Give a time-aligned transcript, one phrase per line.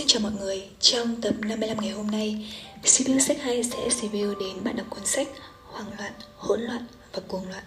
[0.00, 4.38] Xin chào mọi người, trong tập 55 ngày hôm nay, CPU sách hay sẽ review
[4.38, 5.28] đến bạn đọc cuốn sách
[5.64, 7.64] Hoảng loạn, hỗn loạn và cuồng loạn.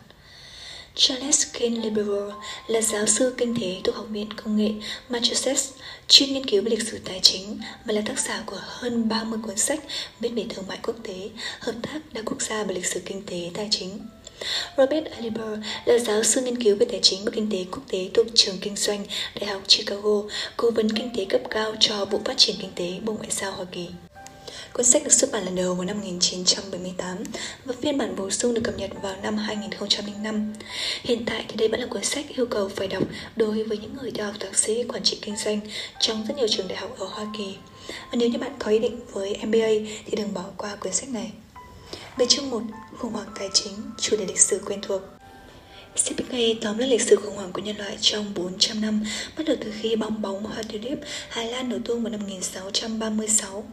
[0.95, 2.29] Charles King Liberal
[2.67, 4.71] là giáo sư kinh tế thuộc Học viện Công nghệ
[5.09, 5.69] Massachusetts,
[6.07, 9.39] chuyên nghiên cứu về lịch sử tài chính và là tác giả của hơn 30
[9.43, 9.79] cuốn sách
[10.19, 11.29] viết về thương mại quốc tế,
[11.59, 13.99] hợp tác đa quốc gia và lịch sử kinh tế tài chính.
[14.77, 18.09] Robert Aliber là giáo sư nghiên cứu về tài chính và kinh tế quốc tế
[18.13, 20.21] thuộc trường kinh doanh Đại học Chicago,
[20.57, 23.51] cố vấn kinh tế cấp cao cho Bộ Phát triển Kinh tế Bộ Ngoại giao
[23.51, 23.87] Hoa Kỳ.
[24.73, 27.23] Cuốn sách được xuất bản lần đầu vào năm 1978
[27.65, 30.53] và phiên bản bổ sung được cập nhật vào năm 2005.
[31.03, 33.03] Hiện tại thì đây vẫn là cuốn sách yêu cầu phải đọc
[33.35, 35.59] đối với những người theo học thạc sĩ quản trị kinh doanh
[35.99, 37.55] trong rất nhiều trường đại học ở Hoa Kỳ.
[37.87, 39.67] Và nếu như bạn có ý định với MBA
[40.05, 41.31] thì đừng bỏ qua cuốn sách này.
[42.17, 42.61] Về chương 1,
[42.97, 45.01] khủng hoảng tài chính, chủ đề lịch sử quen thuộc.
[45.95, 49.03] CPK tóm lại lịch sử khủng hoảng của nhân loại trong 400 năm,
[49.37, 50.99] bắt đầu từ khi bong bóng hoa tulip
[51.29, 53.63] Hà Lan nổ tung vào năm 1636.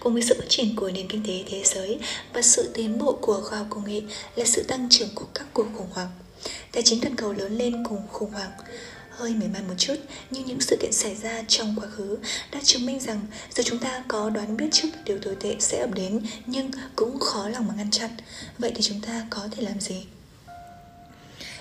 [0.00, 1.98] Cùng với sự phát triển của nền kinh tế thế giới
[2.32, 4.00] và sự tiến bộ của khoa học công nghệ
[4.36, 6.10] là sự tăng trưởng của các cuộc khủng hoảng.
[6.72, 8.50] Tài chính toàn cầu lớn lên cùng khủng hoảng
[9.16, 9.94] hơi mềm mại một chút,
[10.30, 12.18] nhưng những sự kiện xảy ra trong quá khứ
[12.52, 13.20] đã chứng minh rằng
[13.56, 17.20] dù chúng ta có đoán biết trước điều tồi tệ sẽ ập đến, nhưng cũng
[17.20, 18.10] khó lòng mà ngăn chặn.
[18.58, 20.06] Vậy thì chúng ta có thể làm gì?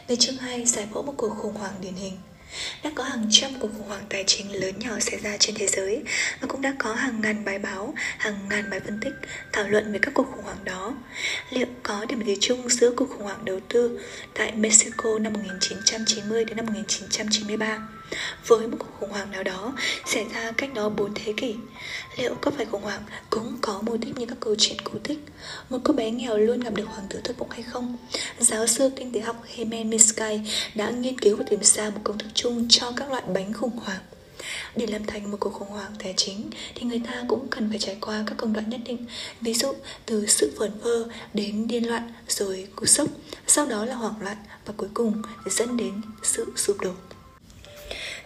[0.07, 2.17] Về chương 2 giải phẫu một cuộc khủng hoảng điển hình
[2.83, 5.67] đã có hàng trăm cuộc khủng hoảng tài chính lớn nhỏ xảy ra trên thế
[5.67, 6.03] giới
[6.41, 9.13] và cũng đã có hàng ngàn bài báo, hàng ngàn bài phân tích
[9.51, 10.95] thảo luận về các cuộc khủng hoảng đó.
[11.49, 13.99] Liệu có điểm gì chung giữa cuộc khủng hoảng đầu tư
[14.33, 17.87] tại Mexico năm 1990 đến năm 1993
[18.47, 19.73] với một cuộc khủng hoảng nào đó
[20.05, 21.55] xảy ra cách đó 4 thế kỷ?
[22.17, 25.19] Liệu có phải khủng hoảng cũng có mô đích như các câu chuyện cổ tích?
[25.69, 27.97] Một cô bé nghèo luôn gặp được hoàng tử thất vọng hay không?
[28.39, 30.39] Giáo sư kinh tế học Hemen Minsky
[30.75, 33.77] đã nghiên cứu và tìm ra một công thức chung cho các loại bánh khủng
[33.77, 34.01] hoảng.
[34.75, 37.79] Để làm thành một cuộc khủng hoảng tài chính thì người ta cũng cần phải
[37.79, 39.05] trải qua các công đoạn nhất định,
[39.41, 39.73] ví dụ
[40.05, 43.07] từ sự vẩn vơ đến điên loạn rồi cú sốc,
[43.47, 46.91] sau đó là hoảng loạn và cuối cùng dẫn đến sự sụp đổ.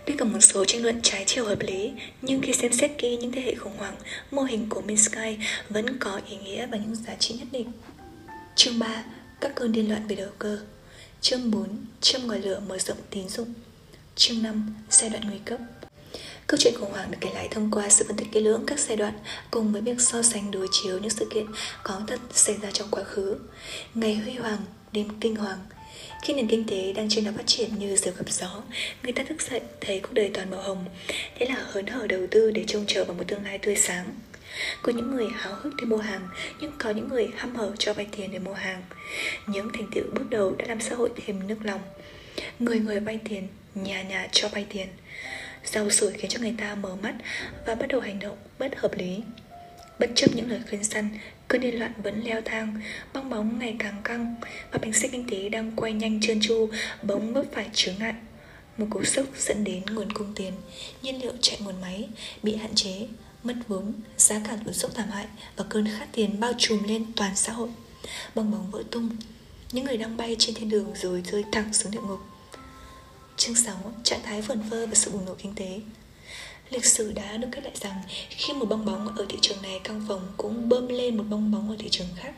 [0.07, 1.91] Tuy có một số tranh luận trái chiều hợp lý,
[2.21, 3.95] nhưng khi xem xét kỹ những thế hệ khủng hoảng,
[4.31, 5.37] mô hình của Minsky
[5.69, 7.71] vẫn có ý nghĩa và những giá trị nhất định.
[8.55, 9.03] Chương 3.
[9.41, 10.59] Các cơn điên loạn về đầu cơ
[11.21, 11.85] Chương 4.
[12.01, 13.53] Châm ngòi lửa mở rộng tín dụng
[14.15, 14.75] Chương 5.
[14.89, 15.59] Giai đoạn nguy cấp
[16.47, 18.79] Câu chuyện khủng hoảng được kể lại thông qua sự phân tích kỹ lưỡng các
[18.79, 19.13] giai đoạn
[19.51, 21.45] cùng với việc so sánh đối chiếu những sự kiện
[21.83, 23.35] có thật xảy ra trong quá khứ.
[23.93, 24.59] Ngày huy hoàng,
[24.91, 25.59] đêm kinh hoàng,
[26.21, 28.63] khi nền kinh tế đang trên đó phát triển như diều gặp gió,
[29.03, 30.85] người ta thức dậy thấy cuộc đời toàn màu hồng.
[31.35, 34.05] Thế là hớn hở đầu tư để trông chờ vào một tương lai tươi sáng.
[34.81, 36.27] Có những người háo hức để mua hàng,
[36.61, 38.83] nhưng có những người hăm hở cho vay tiền để mua hàng.
[39.47, 41.81] Những thành tựu bước đầu đã làm xã hội thêm nước lòng.
[42.59, 44.87] Người người vay tiền, nhà nhà cho vay tiền.
[45.65, 47.15] Giàu sủi khiến cho người ta mở mắt
[47.65, 49.19] và bắt đầu hành động bất hợp lý.
[49.99, 51.09] Bất chấp những lời khuyên săn,
[51.47, 52.81] cơn điên loạn vẫn leo thang,
[53.13, 54.35] bong bóng ngày càng căng
[54.71, 56.69] và bánh xe kinh tế đang quay nhanh trơn tru
[57.03, 58.13] bỗng vấp phải chướng ngại.
[58.77, 60.53] Một cú sốc dẫn đến nguồn cung tiền,
[61.01, 62.09] nhiên liệu chạy nguồn máy
[62.43, 63.07] bị hạn chế,
[63.43, 65.25] mất vốn, giá cả tụt dốc thảm hại
[65.55, 67.69] và cơn khát tiền bao trùm lên toàn xã hội.
[68.35, 69.09] Bong bóng vỡ tung,
[69.71, 72.19] những người đang bay trên thiên đường rồi rơi thẳng xuống địa ngục.
[73.37, 73.93] Chương 6.
[74.03, 75.79] Trạng thái vườn vơ và sự bùng nổ kinh tế
[76.69, 79.79] Lịch sử đã được kết lại rằng khi một bong bóng ở thị trường này
[79.83, 82.33] căng phồng cũng bơm lên một bong bóng ở thị trường khác.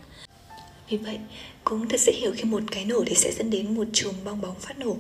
[0.90, 1.18] Vì vậy,
[1.64, 4.42] cũng thật dễ hiểu khi một cái nổ thì sẽ dẫn đến một chùm bong
[4.42, 4.98] bóng phát nổ.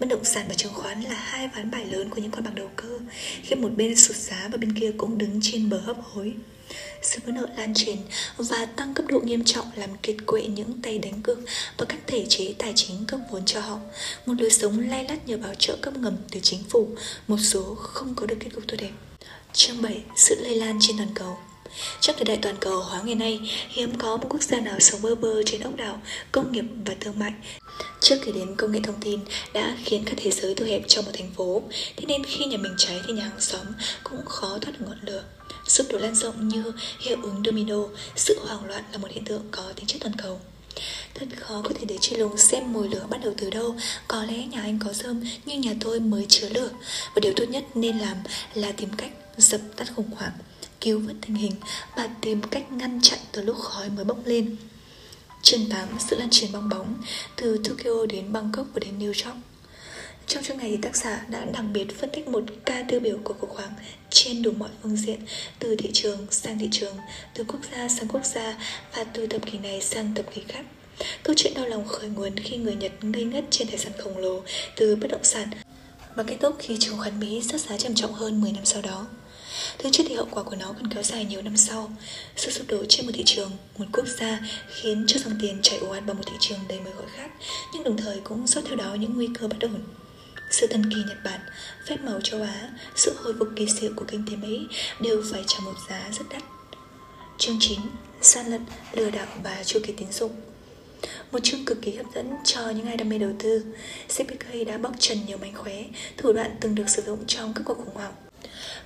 [0.00, 2.54] Bất động sản và chứng khoán là hai ván bài lớn của những con bạc
[2.54, 2.98] đầu cơ,
[3.42, 6.34] khi một bên sụt giá và bên kia cũng đứng trên bờ hấp hối.
[7.02, 7.96] Sự vỡ nợ lan truyền
[8.36, 11.38] và tăng cấp độ nghiêm trọng làm kiệt quệ những tay đánh cược
[11.78, 13.78] và các thể chế tài chính cấp vốn cho họ.
[14.26, 16.88] Một lối sống lay lắt nhờ bảo trợ cấp ngầm từ chính phủ,
[17.28, 18.92] một số không có được kết cục tốt đẹp.
[19.52, 20.02] Chương 7.
[20.16, 21.36] Sự lây lan trên toàn cầu
[22.00, 25.02] trong thời đại toàn cầu hóa ngày nay, hiếm có một quốc gia nào sống
[25.02, 26.00] bơ vơ trên ốc đảo,
[26.32, 27.32] công nghiệp và thương mại.
[28.00, 29.20] Trước khi đến công nghệ thông tin
[29.54, 31.62] đã khiến cả thế giới thu hẹp trong một thành phố,
[31.96, 33.66] thế nên khi nhà mình cháy thì nhà hàng xóm
[34.04, 35.24] cũng khó thoát được ngọn lửa.
[35.68, 37.82] Sụp đổ lan rộng như hiệu ứng domino,
[38.16, 40.40] sự hoảng loạn là một hiện tượng có tính chất toàn cầu.
[41.14, 43.76] Thật khó có thể để truy lùng xem mùi lửa bắt đầu từ đâu.
[44.08, 46.70] Có lẽ nhà anh có rơm nhưng nhà tôi mới chứa lửa.
[47.14, 48.16] Và điều tốt nhất nên làm
[48.54, 50.32] là tìm cách dập tắt khủng hoảng
[50.80, 51.52] Cứu vớt tình hình
[51.96, 54.56] và tìm cách ngăn chặn từ lúc khói mới bốc lên.
[55.42, 56.94] Chương 8 Sự lan truyền bong bóng
[57.36, 59.36] Từ Tokyo đến Bangkok và đến New York
[60.28, 63.34] trong chương này tác giả đã đặc biệt phân tích một ca tiêu biểu của
[63.40, 63.70] cuộc khoáng
[64.10, 65.20] trên đủ mọi phương diện,
[65.58, 66.96] từ thị trường sang thị trường,
[67.34, 68.58] từ quốc gia sang quốc gia
[68.94, 70.64] và từ thập kỷ này sang thập kỷ khác.
[71.22, 74.18] Câu chuyện đau lòng khởi nguồn khi người Nhật ngây ngất trên tài sản khổng
[74.18, 74.42] lồ
[74.76, 75.48] từ bất động sản
[76.14, 78.82] và kết thúc khi chứng khoán Mỹ rớt giá trầm trọng hơn 10 năm sau
[78.82, 79.06] đó.
[79.78, 81.90] Thực chất thì hậu quả của nó còn kéo dài nhiều năm sau.
[82.36, 85.78] Sự sụp đổ trên một thị trường, một quốc gia khiến cho dòng tiền chảy
[85.78, 87.30] ồ ạt vào một thị trường đầy mới gọi khác,
[87.74, 89.80] nhưng đồng thời cũng rót theo đó những nguy cơ bất ổn.
[90.50, 91.40] Sự thần kỳ Nhật Bản,
[91.86, 94.66] phép màu châu Á, sự hồi phục kỳ diệu của kinh tế Mỹ
[95.00, 96.42] đều phải trả một giá rất đắt.
[97.38, 97.80] Chương 9.
[98.20, 100.32] Gian lận, lừa đảo và chu kỳ tín dụng
[101.32, 103.62] một chương cực kỳ hấp dẫn cho những ai đam mê đầu tư.
[104.08, 105.84] CPK đã bóc trần nhiều mánh khóe,
[106.16, 108.12] thủ đoạn từng được sử dụng trong các cuộc khủng hoảng.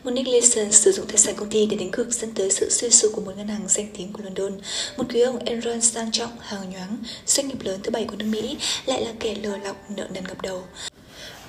[0.04, 2.70] Một Nick Leeson sử dụng tài sản công ty để đánh cược dẫn tới sự
[2.70, 4.52] suy sụp của một ngân hàng danh tiếng của London.
[4.96, 8.26] Một quý ông Enron sang trọng, hào nhoáng, doanh nghiệp lớn thứ bảy của nước
[8.26, 8.56] Mỹ
[8.86, 10.62] lại là kẻ lừa lọc nợ nần ngập đầu.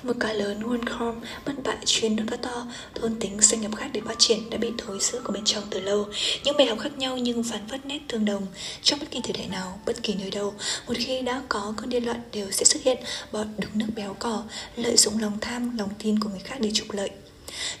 [0.04, 3.90] Một cá lớn OneCom bất bại chuyên nước cá to, thôn tính doanh nghiệp khác
[3.92, 6.06] để phát triển đã bị thối giữa của bên trong từ lâu.
[6.44, 8.46] Những bài học khác nhau nhưng phản phất nét tương đồng.
[8.82, 10.54] Trong bất kỳ thời đại nào, bất kỳ nơi đâu,
[10.86, 12.98] một khi đã có cơn điên loạn đều sẽ xuất hiện
[13.32, 14.44] bọn đục nước béo cỏ,
[14.76, 17.10] lợi dụng lòng tham, lòng tin của người khác để trục lợi.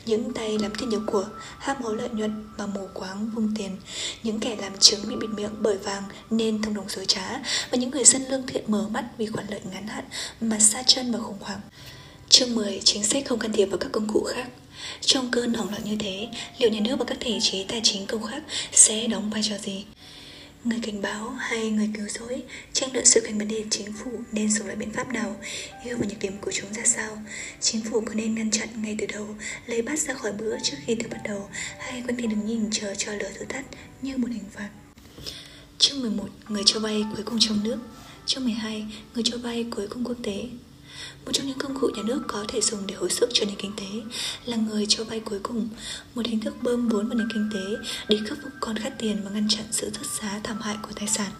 [0.06, 1.24] Những tay làm tiền nhiều của,
[1.58, 3.76] ham hố lợi nhuận mà mù quáng vung tiền
[4.22, 7.38] Những kẻ làm chứng bị bịt miệng bởi vàng nên thông đồng dối trá
[7.70, 10.04] Và những người dân lương thiện mở mắt vì khoản lợi ngắn hạn
[10.40, 11.60] mà xa chân và khủng hoảng
[12.28, 12.80] Chương 10.
[12.84, 14.48] Chính sách không can thiệp vào các công cụ khác.
[15.00, 16.28] Trong cơn hoảng loạn như thế,
[16.58, 18.42] liệu nhà nước và các thể chế tài chính công khác
[18.72, 19.84] sẽ đóng vai trò gì?
[20.64, 22.42] Người cảnh báo hay người cứu rỗi?
[22.72, 25.36] Tranh luận sự cảnh vấn đề chính phủ nên dùng loại biện pháp nào?
[25.84, 27.18] Yêu và nhược điểm của chúng ra sao?
[27.60, 29.26] Chính phủ có nên ngăn chặn ngay từ đầu
[29.66, 31.48] lấy bắt ra khỏi bữa trước khi từ bắt đầu
[31.78, 33.64] hay quân thì đứng nhìn chờ cho lửa tự tắt
[34.02, 34.68] như một hình phạt?
[35.78, 37.78] Chương 11 người cho vay cuối cùng trong nước.
[38.26, 40.44] Chương 12 người cho vay cuối cùng quốc tế
[41.26, 43.56] một trong những công cụ nhà nước có thể dùng để hồi sức cho nền
[43.58, 45.68] kinh tế là người cho vay cuối cùng,
[46.14, 49.20] một hình thức bơm vốn vào nền kinh tế để khắc phục con khát tiền
[49.24, 51.30] và ngăn chặn sự rớt giá thảm hại của tài sản.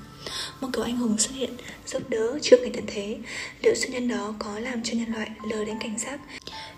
[0.61, 1.51] Một cầu anh hùng xuất hiện,
[1.87, 3.19] giúp đỡ trước ngày tận thế.
[3.63, 6.21] Liệu sự nhân đó có làm cho nhân loại lờ đến cảnh giác,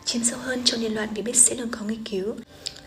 [0.05, 2.35] chìm sâu hơn trong nhân loạn vì biết sẽ luôn có nghiên cứu.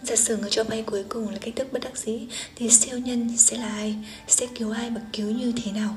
[0.04, 2.98] Giả sử người cho vay cuối cùng là cách thức bất đắc dĩ thì siêu
[2.98, 3.96] nhân sẽ là ai,
[4.28, 5.96] sẽ cứu ai và cứu như thế nào?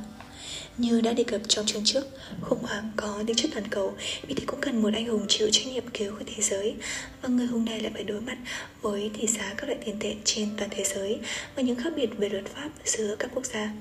[0.79, 2.05] Như đã đề cập trong chương trước,
[2.41, 3.95] khủng hoảng có tính chất toàn cầu,
[4.27, 6.75] vì thế cũng cần một anh hùng chịu trách nhiệm cứu của thế giới.
[7.23, 8.37] Và người hùng này lại phải đối mặt
[8.81, 11.19] với tỷ giá các loại tiền tệ trên toàn thế giới
[11.55, 13.73] và những khác biệt về luật pháp giữa các quốc gia.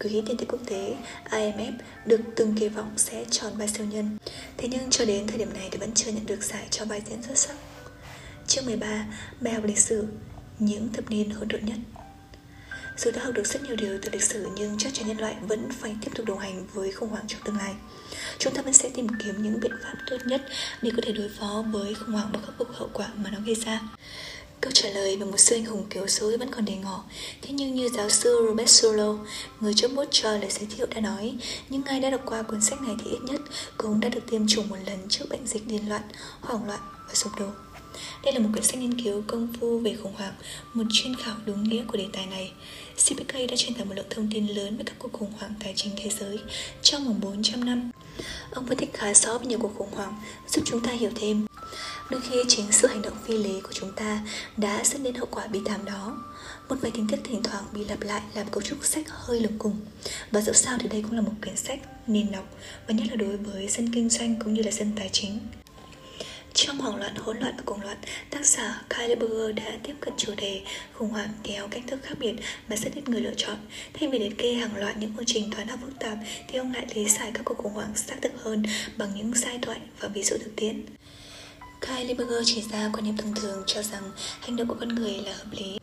[0.00, 0.94] Quỹ tiền tệ quốc tế
[1.30, 1.72] IMF
[2.06, 4.18] được từng kỳ vọng sẽ tròn vai siêu nhân.
[4.56, 7.02] Thế nhưng cho đến thời điểm này thì vẫn chưa nhận được giải cho bài
[7.10, 7.56] diễn xuất sắc.
[8.46, 9.06] Chương 13,
[9.40, 10.06] bài học lịch sử,
[10.58, 11.76] những thập niên hỗn độn nhất.
[13.04, 15.36] Dù đã học được rất nhiều điều từ lịch sử nhưng chắc chắn nhân loại
[15.48, 17.74] vẫn phải tiếp tục đồng hành với khủng hoảng trong tương lai.
[18.38, 20.42] Chúng ta vẫn sẽ tìm kiếm những biện pháp tốt nhất
[20.82, 23.38] để có thể đối phó với khủng hoảng và khắc phục hậu quả mà nó
[23.46, 23.80] gây ra.
[24.60, 27.04] Câu trả lời về một siêu anh hùng kiểu số vẫn còn đề ngỏ
[27.42, 29.18] Thế nhưng như giáo sư Robert Solow,
[29.60, 31.36] người chấm bút cho lời giới thiệu đã nói
[31.68, 33.40] Những ai đã đọc qua cuốn sách này thì ít nhất
[33.76, 36.02] cũng đã được tiêm chủng một lần trước bệnh dịch điên loạn,
[36.40, 37.46] hoảng loạn và sụp đổ
[38.24, 40.34] đây là một quyển sách nghiên cứu công phu về khủng hoảng,
[40.74, 42.52] một chuyên khảo đúng nghĩa của đề tài này.
[42.96, 45.72] CPK đã truyền tải một lượng thông tin lớn về các cuộc khủng hoảng tài
[45.76, 46.38] chính thế giới
[46.82, 47.90] trong vòng 400 năm.
[48.50, 50.14] Ông phân tích khá rõ về nhiều cuộc khủng hoảng,
[50.48, 51.46] giúp chúng ta hiểu thêm.
[52.10, 54.20] Đôi khi chính sự hành động phi lý của chúng ta
[54.56, 56.18] đã dẫn đến hậu quả bi thảm đó.
[56.68, 59.58] Một vài tình tiết thỉnh thoảng bị lặp lại làm cấu trúc sách hơi lùng
[59.58, 59.80] cùng.
[60.30, 62.44] Và dẫu sao thì đây cũng là một quyển sách nên đọc,
[62.86, 65.38] và nhất là đối với dân kinh doanh cũng như là dân tài chính.
[66.54, 67.96] Trong hoảng loạn, hỗn loạn và cuồng loạn,
[68.30, 70.62] tác giả Kyle Berger đã tiếp cận chủ đề
[70.92, 72.34] khủng hoảng theo cách thức khác biệt
[72.68, 73.56] mà rất ít người lựa chọn.
[73.94, 76.72] Thay vì liệt kê hàng loạt những quy trình toán học phức tạp, thì ông
[76.74, 78.62] lại lý giải các cuộc khủng hoảng xác thực hơn
[78.96, 80.84] bằng những giai thoại và ví dụ thực tiễn.
[81.80, 84.10] Kyle Berger chỉ ra quan niệm thông thường cho rằng
[84.40, 85.78] hành động của con người là hợp lý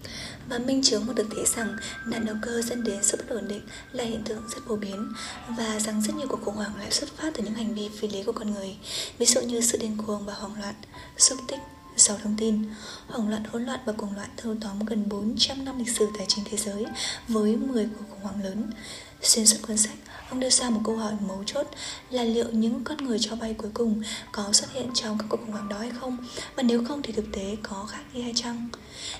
[0.47, 3.47] và minh chứng một thực tế rằng nạn đầu cơ dẫn đến sự bất ổn
[3.47, 3.61] định
[3.91, 5.13] là hiện tượng rất phổ biến
[5.57, 8.07] và rằng rất nhiều cuộc khủng hoảng lại xuất phát từ những hành vi phi
[8.07, 8.77] lý của con người,
[9.17, 10.75] ví dụ như sự điên cuồng và hoảng loạn,
[11.17, 11.59] xúc tích,
[11.95, 12.63] giàu thông tin,
[13.07, 16.25] hoảng loạn, hỗn loạn và cuồng loạn thâu tóm gần 400 năm lịch sử tài
[16.29, 16.85] chính thế giới
[17.27, 18.71] với 10 cuộc khủng hoảng lớn.
[19.21, 19.95] Xuyên suốt cuốn sách,
[20.29, 21.67] ông đưa ra một câu hỏi mấu chốt
[22.09, 25.37] là liệu những con người cho vay cuối cùng có xuất hiện trong các cuộc
[25.37, 26.17] khủng hoảng đó hay không?
[26.55, 28.69] Và nếu không thì thực tế có khác đi hay chăng?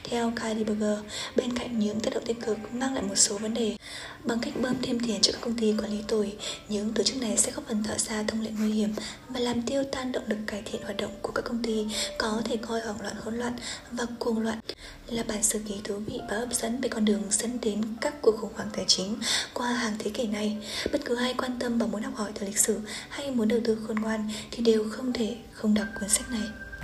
[0.03, 0.99] Theo Kylie Berger,
[1.35, 3.77] bên cạnh những tác động tích cực mang lại một số vấn đề
[4.27, 6.35] Bằng cách bơm thêm tiền cho các công ty quản lý tuổi
[6.69, 8.93] những tổ chức này sẽ góp phần tạo ra thông lệ nguy hiểm
[9.29, 11.85] và làm tiêu tan động lực cải thiện hoạt động của các công ty
[12.17, 13.53] có thể coi hoảng loạn hỗn loạn
[13.91, 14.59] và cuồng loạn
[15.09, 18.21] là bản sơ ký thú vị và hấp dẫn về con đường dẫn đến các
[18.21, 19.15] cuộc khủng hoảng tài chính
[19.53, 20.58] qua hàng thế kỷ này.
[20.91, 22.79] Bất cứ ai quan tâm và muốn học hỏi từ lịch sử
[23.10, 26.66] hay muốn đầu tư khôn ngoan thì đều không thể không đọc cuốn sách này.